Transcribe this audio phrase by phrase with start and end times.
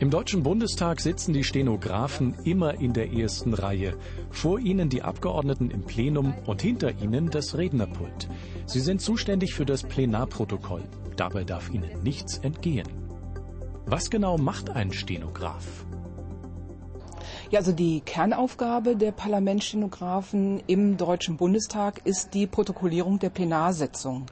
[0.00, 3.98] Im Deutschen Bundestag sitzen die Stenografen immer in der ersten Reihe.
[4.30, 8.28] Vor ihnen die Abgeordneten im Plenum und hinter ihnen das Rednerpult.
[8.66, 10.84] Sie sind zuständig für das Plenarprotokoll.
[11.16, 12.86] Dabei darf ihnen nichts entgehen.
[13.86, 15.84] Was genau macht ein Stenograf?
[17.50, 24.26] Ja, also die Kernaufgabe der Parlamentsstenografen im Deutschen Bundestag ist die Protokollierung der Plenarsitzung.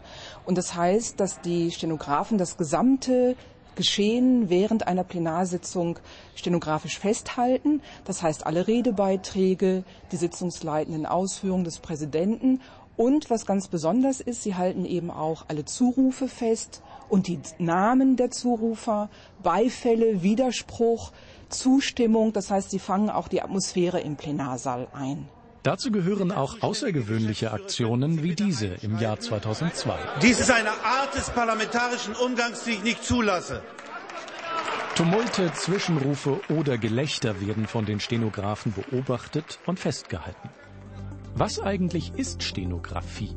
[0.45, 3.35] Und das heißt, dass die Stenografen das gesamte
[3.77, 6.01] Geschehen während einer Plenarsitzung
[6.35, 7.81] stenografisch festhalten.
[8.05, 12.61] Das heißt, alle Redebeiträge, die sitzungsleitenden Ausführungen des Präsidenten
[12.97, 18.17] und was ganz besonders ist, sie halten eben auch alle Zurufe fest und die Namen
[18.17, 19.11] der Zurufer,
[19.43, 21.13] Beifälle, Widerspruch,
[21.51, 22.33] Zustimmung.
[22.33, 25.29] Das heißt, sie fangen auch die Atmosphäre im Plenarsaal ein.
[25.67, 29.99] Dazu gehören auch außergewöhnliche Aktionen wie diese im Jahr 2002.
[30.23, 33.65] Dies ist eine Art des parlamentarischen Umgangs, die ich nicht zulasse.
[34.95, 40.51] Tumulte, Zwischenrufe oder Gelächter werden von den Stenografen beobachtet und festgehalten.
[41.35, 43.35] Was eigentlich ist Stenografie?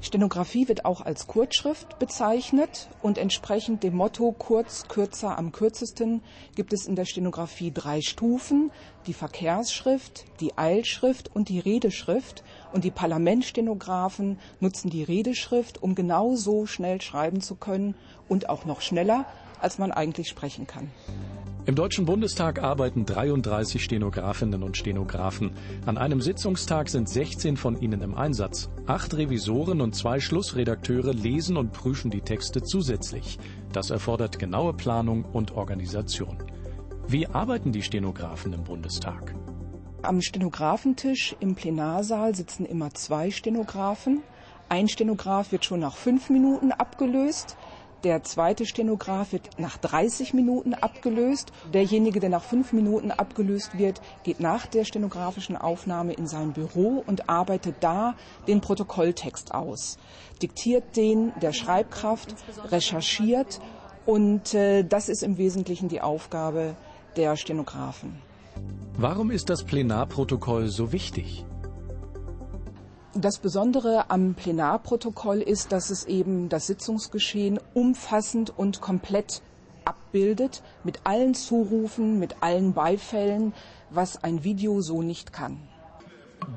[0.00, 6.22] Stenografie wird auch als Kurzschrift bezeichnet und entsprechend dem Motto kurz, kürzer, am kürzesten
[6.54, 8.70] gibt es in der Stenografie drei Stufen,
[9.06, 12.44] die Verkehrsschrift, die Eilschrift und die Redeschrift.
[12.72, 17.94] Und die Parlamentstenografen nutzen die Redeschrift, um genau so schnell schreiben zu können
[18.28, 19.24] und auch noch schneller,
[19.60, 20.90] als man eigentlich sprechen kann.
[21.66, 25.50] Im Deutschen Bundestag arbeiten 33 Stenografinnen und Stenografen.
[25.84, 28.70] An einem Sitzungstag sind 16 von ihnen im Einsatz.
[28.86, 33.40] Acht Revisoren und zwei Schlussredakteure lesen und prüfen die Texte zusätzlich.
[33.72, 36.38] Das erfordert genaue Planung und Organisation.
[37.08, 39.34] Wie arbeiten die Stenografen im Bundestag?
[40.02, 44.22] Am Stenografentisch im Plenarsaal sitzen immer zwei Stenografen.
[44.68, 47.56] Ein Stenograf wird schon nach fünf Minuten abgelöst.
[48.04, 51.50] Der zweite Stenograf wird nach 30 Minuten abgelöst.
[51.72, 57.02] Derjenige, der nach fünf Minuten abgelöst wird, geht nach der stenografischen Aufnahme in sein Büro
[57.06, 58.14] und arbeitet da
[58.46, 59.98] den Protokolltext aus,
[60.42, 62.34] diktiert den der Schreibkraft,
[62.70, 63.60] recherchiert
[64.04, 66.76] und äh, das ist im Wesentlichen die Aufgabe
[67.16, 68.16] der Stenografen.
[68.98, 71.44] Warum ist das Plenarprotokoll so wichtig?
[73.18, 79.40] Das Besondere am Plenarprotokoll ist, dass es eben das Sitzungsgeschehen umfassend und komplett
[79.86, 83.54] abbildet, mit allen Zurufen, mit allen Beifällen,
[83.88, 85.56] was ein Video so nicht kann.